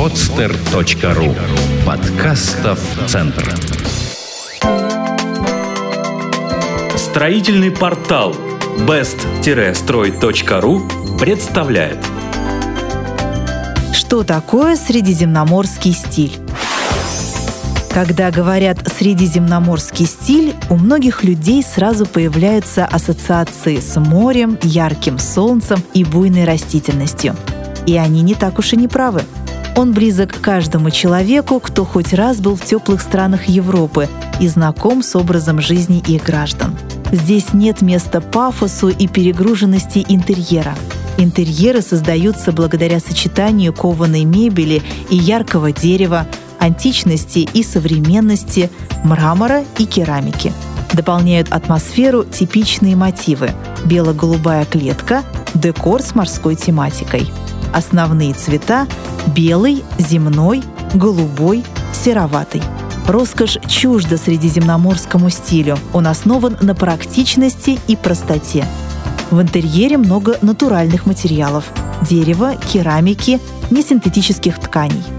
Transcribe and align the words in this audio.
podster.ru 0.00 1.36
Подкастов 1.84 2.80
Центр 3.06 3.54
Строительный 6.96 7.70
портал 7.70 8.34
best-строй.ру 8.88 10.80
представляет 11.18 11.98
Что 13.92 14.24
такое 14.24 14.76
средиземноморский 14.76 15.92
стиль? 15.92 16.32
Когда 17.90 18.30
говорят 18.30 18.78
«средиземноморский 18.98 20.06
стиль», 20.06 20.54
у 20.70 20.76
многих 20.76 21.24
людей 21.24 21.62
сразу 21.62 22.06
появляются 22.06 22.86
ассоциации 22.86 23.80
с 23.80 24.00
морем, 24.00 24.58
ярким 24.62 25.18
солнцем 25.18 25.82
и 25.92 26.04
буйной 26.04 26.46
растительностью. 26.46 27.36
И 27.84 27.98
они 27.98 28.22
не 28.22 28.34
так 28.34 28.58
уж 28.58 28.72
и 28.72 28.76
не 28.76 28.88
правы. 28.88 29.24
Он 29.80 29.94
близок 29.94 30.42
каждому 30.42 30.90
человеку, 30.90 31.58
кто 31.58 31.86
хоть 31.86 32.12
раз 32.12 32.36
был 32.36 32.54
в 32.54 32.62
теплых 32.62 33.00
странах 33.00 33.46
Европы 33.46 34.10
и 34.38 34.46
знаком 34.46 35.02
с 35.02 35.16
образом 35.16 35.58
жизни 35.62 36.04
их 36.06 36.22
граждан. 36.22 36.76
Здесь 37.10 37.54
нет 37.54 37.80
места 37.80 38.20
пафосу 38.20 38.90
и 38.90 39.08
перегруженности 39.08 40.04
интерьера. 40.06 40.74
Интерьеры 41.16 41.80
создаются 41.80 42.52
благодаря 42.52 43.00
сочетанию 43.00 43.72
кованой 43.72 44.24
мебели 44.24 44.82
и 45.08 45.16
яркого 45.16 45.72
дерева, 45.72 46.26
античности 46.58 47.48
и 47.50 47.62
современности, 47.62 48.70
мрамора 49.02 49.64
и 49.78 49.86
керамики. 49.86 50.52
Дополняют 50.92 51.50
атмосферу 51.52 52.24
типичные 52.24 52.96
мотивы– 52.96 53.52
бело-голубая 53.86 54.66
клетка, 54.66 55.22
декор 55.54 56.02
с 56.02 56.14
морской 56.14 56.54
тематикой. 56.54 57.30
Основные 57.72 58.34
цвета– 58.34 58.86
белый, 59.34 59.84
земной, 59.98 60.62
голубой, 60.94 61.64
сероватый. 61.92 62.62
Роскошь 63.06 63.58
чужда 63.66 64.16
средиземноморскому 64.16 65.30
стилю. 65.30 65.78
Он 65.92 66.06
основан 66.06 66.56
на 66.60 66.74
практичности 66.74 67.78
и 67.88 67.96
простоте. 67.96 68.66
В 69.30 69.40
интерьере 69.40 69.96
много 69.96 70.38
натуральных 70.42 71.06
материалов– 71.06 71.64
дерева, 72.02 72.54
керамики, 72.56 73.40
несинтетических 73.70 74.58
тканей– 74.58 75.02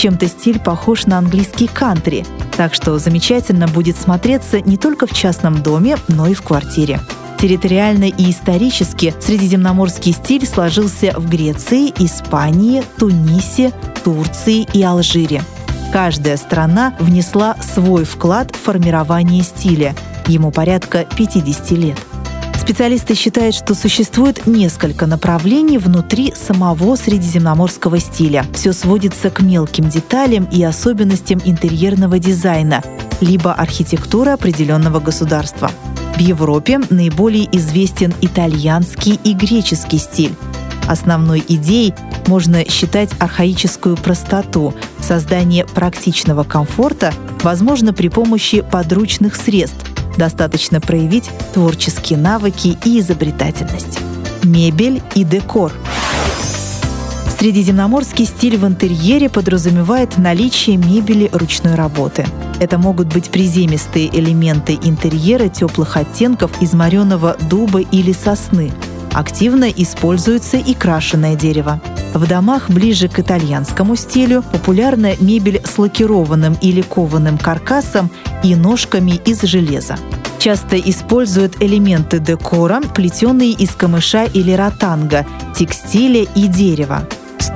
чем-то 0.00 0.28
стиль 0.28 0.58
похож 0.58 1.04
на 1.04 1.18
английский 1.18 1.66
кантри, 1.66 2.24
так 2.56 2.72
что 2.72 2.98
замечательно 2.98 3.68
будет 3.68 3.98
смотреться 3.98 4.58
не 4.62 4.78
только 4.78 5.06
в 5.06 5.12
частном 5.12 5.62
доме, 5.62 5.98
но 6.08 6.26
и 6.26 6.32
в 6.32 6.40
квартире. 6.40 7.00
Территориально 7.40 8.04
и 8.04 8.30
исторически 8.30 9.14
средиземноморский 9.18 10.12
стиль 10.12 10.46
сложился 10.46 11.14
в 11.16 11.26
Греции, 11.30 11.88
Испании, 11.98 12.82
Тунисе, 12.98 13.72
Турции 14.04 14.68
и 14.74 14.82
Алжире. 14.82 15.42
Каждая 15.90 16.36
страна 16.36 16.94
внесла 17.00 17.56
свой 17.62 18.04
вклад 18.04 18.54
в 18.54 18.58
формирование 18.58 19.42
стиля. 19.42 19.96
Ему 20.26 20.50
порядка 20.50 21.06
50 21.16 21.70
лет. 21.72 21.96
Специалисты 22.60 23.14
считают, 23.14 23.54
что 23.54 23.74
существует 23.74 24.46
несколько 24.46 25.06
направлений 25.06 25.78
внутри 25.78 26.34
самого 26.36 26.94
средиземноморского 26.94 28.00
стиля. 28.00 28.44
Все 28.52 28.74
сводится 28.74 29.30
к 29.30 29.40
мелким 29.40 29.88
деталям 29.88 30.44
и 30.44 30.62
особенностям 30.62 31.40
интерьерного 31.46 32.18
дизайна, 32.18 32.82
либо 33.22 33.54
архитектуры 33.54 34.30
определенного 34.30 35.00
государства. 35.00 35.70
В 36.20 36.22
Европе 36.22 36.78
наиболее 36.90 37.48
известен 37.56 38.12
итальянский 38.20 39.18
и 39.24 39.32
греческий 39.32 39.96
стиль. 39.96 40.34
Основной 40.86 41.42
идеей 41.48 41.94
можно 42.26 42.62
считать 42.68 43.08
архаическую 43.18 43.96
простоту. 43.96 44.74
Создание 45.00 45.64
практичного 45.64 46.44
комфорта 46.44 47.14
возможно 47.42 47.94
при 47.94 48.08
помощи 48.08 48.60
подручных 48.60 49.34
средств, 49.34 49.86
Достаточно 50.18 50.78
проявить 50.78 51.30
творческие 51.54 52.18
навыки 52.18 52.76
и 52.84 53.00
изобретательность. 53.00 53.98
Мебель 54.42 55.00
и 55.14 55.24
декор. 55.24 55.72
Средиземноморский 57.40 58.26
стиль 58.26 58.58
в 58.58 58.66
интерьере 58.66 59.30
подразумевает 59.30 60.18
наличие 60.18 60.76
мебели 60.76 61.30
ручной 61.32 61.74
работы. 61.74 62.26
Это 62.60 62.76
могут 62.76 63.06
быть 63.06 63.30
приземистые 63.30 64.14
элементы 64.14 64.78
интерьера 64.82 65.48
теплых 65.48 65.96
оттенков 65.96 66.50
из 66.60 66.74
мореного 66.74 67.38
дуба 67.48 67.80
или 67.80 68.12
сосны. 68.12 68.70
Активно 69.14 69.70
используется 69.70 70.58
и 70.58 70.74
крашеное 70.74 71.34
дерево. 71.34 71.80
В 72.12 72.28
домах 72.28 72.68
ближе 72.68 73.08
к 73.08 73.20
итальянскому 73.20 73.96
стилю 73.96 74.42
популярна 74.42 75.14
мебель 75.18 75.62
с 75.64 75.78
лакированным 75.78 76.58
или 76.60 76.82
кованым 76.82 77.38
каркасом 77.38 78.10
и 78.44 78.54
ножками 78.54 79.18
из 79.24 79.40
железа. 79.40 79.96
Часто 80.38 80.78
используют 80.78 81.62
элементы 81.62 82.18
декора, 82.18 82.82
плетеные 82.94 83.52
из 83.52 83.70
камыша 83.70 84.24
или 84.24 84.52
ротанга, 84.52 85.24
текстиля 85.56 86.26
и 86.34 86.46
дерева. 86.46 87.08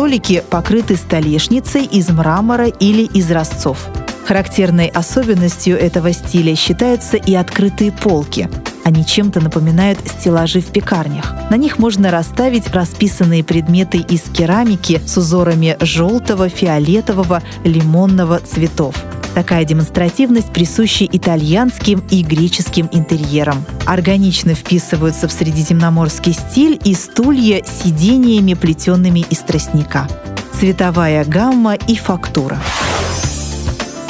Столики 0.00 0.42
покрыты 0.48 0.96
столешницей 0.96 1.84
из 1.84 2.08
мрамора 2.08 2.68
или 2.68 3.02
из 3.02 3.30
разцов. 3.30 3.86
Характерной 4.26 4.86
особенностью 4.86 5.78
этого 5.78 6.14
стиля 6.14 6.56
считаются 6.56 7.18
и 7.18 7.34
открытые 7.34 7.92
полки. 7.92 8.48
Они 8.82 9.04
чем-то 9.04 9.40
напоминают 9.40 9.98
стеллажи 10.08 10.62
в 10.62 10.68
пекарнях. 10.68 11.34
На 11.50 11.58
них 11.58 11.78
можно 11.78 12.10
расставить 12.10 12.68
расписанные 12.68 13.44
предметы 13.44 13.98
из 13.98 14.22
керамики 14.22 15.02
с 15.04 15.18
узорами 15.18 15.76
желтого, 15.80 16.48
фиолетового, 16.48 17.42
лимонного 17.64 18.38
цветов. 18.38 18.94
Такая 19.34 19.64
демонстративность 19.64 20.52
присуща 20.52 21.04
итальянским 21.04 22.02
и 22.10 22.22
греческим 22.22 22.88
интерьерам. 22.92 23.64
Органично 23.86 24.54
вписываются 24.54 25.28
в 25.28 25.32
средиземноморский 25.32 26.32
стиль 26.32 26.80
и 26.84 26.94
стулья 26.94 27.62
с 27.64 27.84
сидениями, 27.84 28.54
плетенными 28.54 29.24
из 29.30 29.38
тростника. 29.38 30.08
Цветовая 30.52 31.24
гамма 31.24 31.74
и 31.74 31.96
фактура. 31.96 32.58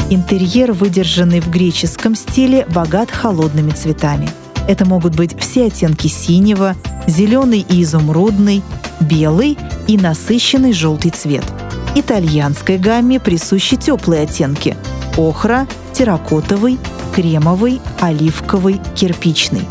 Интерьер, 0.08 0.72
выдержанный 0.72 1.40
в 1.40 1.48
греческом 1.50 2.16
стиле, 2.16 2.66
богат 2.70 3.10
холодными 3.10 3.70
цветами. 3.70 4.28
Это 4.66 4.84
могут 4.84 5.14
быть 5.14 5.38
все 5.38 5.66
оттенки 5.66 6.08
синего, 6.08 6.74
зеленый 7.06 7.64
и 7.68 7.82
изумрудный, 7.82 8.62
белый 9.00 9.56
и 9.86 9.96
насыщенный 9.96 10.72
желтый 10.72 11.10
цвет. 11.10 11.44
Итальянской 11.96 12.78
гамме 12.78 13.18
присущи 13.18 13.76
теплые 13.76 14.22
оттенки– 14.22 14.76
охра, 15.16 15.66
терракотовый, 15.92 16.78
кремовый, 17.12 17.80
оливковый, 18.00 18.80
кирпичный. 18.94 19.66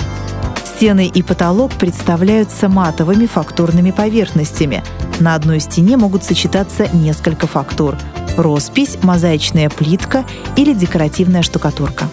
Стены 0.66 1.08
и 1.08 1.24
потолок 1.24 1.72
представляются 1.74 2.68
матовыми 2.68 3.26
фактурными 3.26 3.92
поверхностями. 3.92 4.84
На 5.22 5.36
одной 5.36 5.62
стене 5.62 5.96
могут 5.96 6.26
сочетаться 6.26 6.90
несколько 6.94 7.48
фактур– 7.48 7.98
роспись, 8.38 8.98
мозаичная 9.02 9.70
плитка 9.70 10.26
или 10.58 10.74
декоративная 10.74 11.42
штукатурка. 11.42 12.10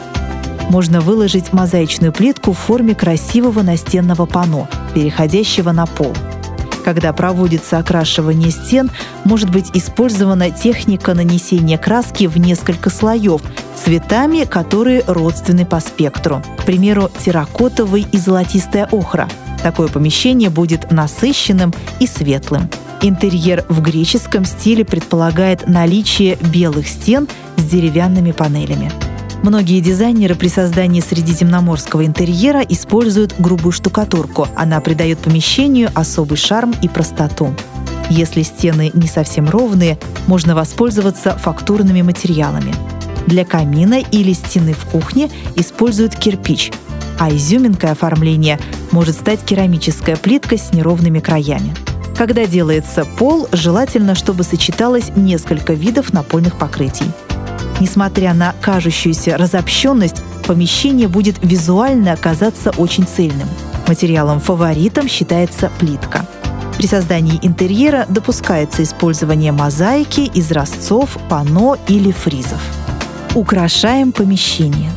Можно 0.71 1.01
выложить 1.01 1.53
мозаичную 1.53 2.13
плитку 2.13 2.53
в 2.53 2.59
форме 2.59 2.95
красивого 2.95 3.63
настенного 3.63 4.27
панно, 4.27 4.69
переходящего 4.95 5.73
на 5.73 5.87
пол– 5.87 6.15
когда 6.87 7.13
проводится 7.13 7.79
окрашивание 7.79 8.53
стен, 8.53 8.93
может 9.25 9.51
быть 9.51 9.73
использована 9.75 10.53
техника 10.53 11.15
нанесения 11.15 11.79
краски 11.79 12.29
в 12.29 12.39
несколько 12.39 12.91
слоев 12.91 13.43
цветами, 13.75 14.45
которые 14.45 15.03
родственны 15.09 15.67
по 15.67 15.81
спектру. 15.81 16.45
К 16.57 16.63
примеру, 16.63 17.11
терракотовый 17.25 18.07
и 18.13 18.19
золотистая 18.19 18.87
охра. 18.93 19.29
Такое 19.65 19.89
помещение 19.89 20.49
будет 20.49 20.93
насыщенным 20.93 21.75
и 21.99 22.07
светлым. 22.07 22.71
Интерьер 23.03 23.65
в 23.69 23.83
греческом 23.83 24.45
стиле 24.45 24.85
предполагает 24.85 25.67
наличие 25.67 26.37
белых 26.37 26.87
стен 26.87 27.27
с 27.57 27.65
деревянными 27.65 28.31
панелями. 28.31 28.93
Многие 29.43 29.81
дизайнеры 29.81 30.35
при 30.35 30.49
создании 30.49 31.01
средиземноморского 31.01 32.05
интерьера 32.05 32.61
используют 32.61 33.35
грубую 33.39 33.73
штукатурку. 33.73 34.49
Она 34.57 34.81
придает 34.81 35.19
помещению 35.19 35.91
особый 35.95 36.37
шарм 36.37 36.75
и 36.83 36.89
простоту. 36.89 37.55
Если 38.09 38.43
стены 38.43 38.91
не 38.95 39.09
совсем 39.09 39.49
ровные, 39.49 39.99
можно 40.27 40.55
воспользоваться 40.55 41.37
фактурными 41.37 42.03
материалами. 42.03 42.75
Для 43.27 43.45
камина 43.45 44.01
или 44.01 44.33
стены 44.33 44.73
в 44.73 44.85
кухне 44.87 45.31
используют 45.57 46.15
кирпич, 46.15 46.71
а 47.19 47.31
изюминкой 47.31 47.91
оформления 47.91 48.61
может 48.93 49.17
стать 49.17 49.45
керамическая 49.45 50.17
плитка 50.17 50.57
с 50.57 50.73
неровными 50.73 51.19
краями. 51.19 51.75
Когда 52.17 52.47
делается 52.47 53.05
пол, 53.05 53.49
желательно, 53.53 54.15
чтобы 54.15 54.45
сочеталось 54.45 55.11
несколько 55.17 55.75
видов 55.75 56.13
напольных 56.13 56.57
покрытий– 56.57 57.11
Несмотря 57.81 58.33
на 58.33 58.55
кажущуюся 58.61 59.37
разобщенность, 59.37 60.23
помещение 60.47 61.09
будет 61.09 61.37
визуально 61.43 62.13
оказаться 62.13 62.71
очень 62.71 63.07
цельным. 63.07 63.49
Материалом-фаворитом 63.87 65.09
считается 65.09 65.71
плитка. 65.79 66.27
При 66.79 66.87
создании 66.87 67.39
интерьера 67.43 68.07
допускается 68.09 68.83
использование 68.83 69.53
мозаики, 69.53 70.31
изразцов, 70.35 71.19
панно 71.29 71.77
или 71.87 72.13
фризов. 72.13 72.61
Украшаем 73.35 74.13
помещение. 74.13 74.91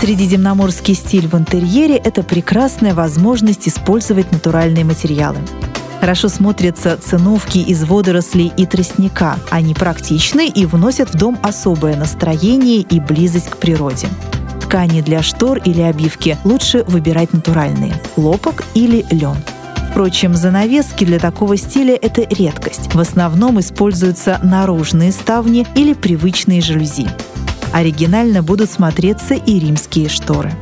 Средиземноморский 0.00 0.94
стиль 0.94 1.26
в 1.26 1.34
интерьере– 1.34 1.96
это 2.04 2.22
прекрасная 2.22 2.94
возможность 2.94 3.66
использовать 3.66 4.30
натуральные 4.30 4.84
материалы. 4.84 5.38
Хорошо 6.00 6.28
смотрятся 6.28 6.98
циновки 6.98 7.58
из 7.58 7.84
водорослей 7.84 8.52
и 8.56 8.66
тростника. 8.66 9.36
Они 9.50 9.74
практичны 9.74 10.46
и 10.48 10.66
вносят 10.66 11.12
в 11.12 11.18
дом 11.18 11.38
особое 11.42 11.96
настроение 11.96 12.80
и 12.80 13.00
близость 13.00 13.48
к 13.48 13.56
природе. 13.56 14.08
Ткани 14.60 15.00
для 15.00 15.22
штор 15.22 15.58
или 15.58 15.80
обивки 15.80 16.36
лучше 16.44 16.84
выбирать 16.86 17.32
натуральные– 17.32 17.94
хлопок 18.14 18.64
или 18.74 19.06
лен. 19.10 19.36
Впрочем, 19.90 20.34
занавески 20.34 21.04
для 21.04 21.18
такого 21.18 21.56
стиля– 21.56 21.94
это 22.02 22.22
редкость. 22.22 22.92
В 22.94 23.00
основном 23.00 23.58
используются 23.60 24.38
наружные 24.42 25.10
ставни 25.12 25.66
или 25.74 25.94
привычные 25.94 26.60
жалюзи. 26.60 27.08
Оригинально 27.72 28.42
будут 28.42 28.70
смотреться 28.70 29.34
и 29.34 29.58
римские 29.58 30.08
шторы. 30.08 30.52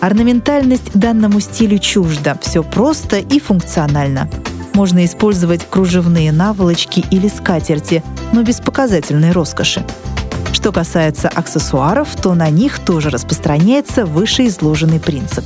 Орнаментальность 0.00 0.92
данному 0.92 1.40
стилю 1.40 1.78
чужда. 1.78 2.38
Все 2.40 2.62
просто 2.62 3.16
и 3.16 3.40
функционально. 3.40 4.28
Можно 4.74 5.04
использовать 5.04 5.64
кружевные 5.70 6.32
наволочки 6.32 7.04
или 7.10 7.28
скатерти, 7.28 8.02
но 8.32 8.42
без 8.42 8.60
показательной 8.60 9.30
роскоши. 9.30 9.84
Что 10.52 10.72
касается 10.72 11.28
аксессуаров, 11.28 12.14
то 12.16 12.34
на 12.34 12.50
них 12.50 12.80
тоже 12.80 13.10
распространяется 13.10 14.04
вышеизложенный 14.04 14.98
принцип. 14.98 15.44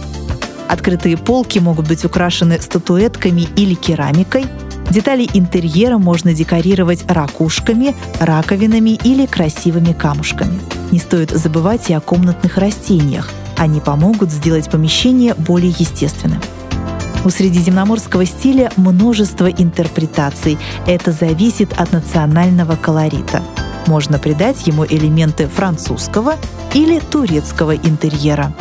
Открытые 0.68 1.16
полки 1.16 1.58
могут 1.58 1.88
быть 1.88 2.04
украшены 2.04 2.60
статуэтками 2.60 3.48
или 3.56 3.74
керамикой. 3.74 4.46
Детали 4.90 5.28
интерьера 5.34 5.98
можно 5.98 6.32
декорировать 6.32 7.04
ракушками, 7.08 7.94
раковинами 8.20 8.98
или 9.02 9.26
красивыми 9.26 9.92
камушками. 9.92 10.58
Не 10.90 10.98
стоит 10.98 11.30
забывать 11.30 11.90
и 11.90 11.94
о 11.94 12.00
комнатных 12.00 12.56
растениях. 12.56 13.30
Они 13.58 13.80
помогут 13.80 14.30
сделать 14.30 14.70
помещение 14.70 15.34
более 15.34 15.74
естественным. 15.78 16.40
У 17.24 17.30
средиземноморского 17.30 18.24
стиля 18.24 18.70
множество 18.76 19.46
интерпретаций. 19.50 20.58
Это 20.86 21.12
зависит 21.12 21.72
от 21.78 21.92
национального 21.92 22.76
колорита. 22.76 23.42
Можно 23.86 24.18
придать 24.18 24.66
ему 24.66 24.86
элементы 24.86 25.48
французского 25.48 26.36
или 26.74 27.00
турецкого 27.00 27.74
интерьера. 27.76 28.52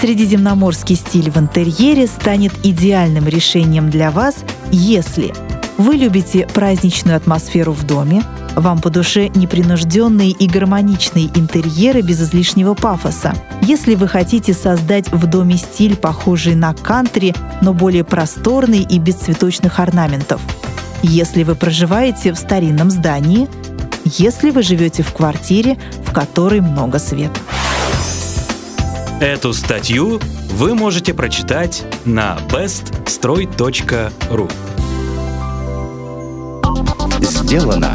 Средиземноморский 0.00 0.96
стиль 0.96 1.30
в 1.30 1.36
интерьере 1.36 2.06
станет 2.06 2.52
идеальным 2.64 3.28
решением 3.28 3.90
для 3.90 4.10
вас, 4.10 4.36
если 4.70 5.34
вы 5.76 5.94
любите 5.94 6.48
праздничную 6.52 7.16
атмосферу 7.16 7.72
в 7.72 7.86
доме, 7.86 8.22
вам 8.56 8.80
по 8.80 8.90
душе 8.90 9.28
непринужденные 9.28 10.30
и 10.30 10.48
гармоничные 10.48 11.30
интерьеры 11.34 12.02
без 12.02 12.22
излишнего 12.22 12.74
пафоса. 12.74 13.34
Если 13.62 13.94
вы 13.94 14.08
хотите 14.08 14.54
создать 14.54 15.10
в 15.12 15.26
доме 15.26 15.56
стиль, 15.56 15.96
похожий 15.96 16.54
на 16.54 16.74
кантри, 16.74 17.34
но 17.62 17.72
более 17.72 18.04
просторный 18.04 18.82
и 18.82 18.98
без 18.98 19.16
цветочных 19.16 19.80
орнаментов. 19.80 20.40
Если 21.02 21.44
вы 21.44 21.54
проживаете 21.54 22.32
в 22.32 22.36
старинном 22.36 22.90
здании, 22.90 23.48
если 24.04 24.50
вы 24.50 24.62
живете 24.62 25.02
в 25.02 25.12
квартире, 25.12 25.78
в 26.04 26.12
которой 26.12 26.60
много 26.60 26.98
света. 26.98 27.40
Эту 29.20 29.52
статью 29.52 30.20
вы 30.52 30.74
можете 30.74 31.12
прочитать 31.12 31.84
на 32.04 32.38
beststroy.ru 32.48 34.50
Сделано 37.20 37.94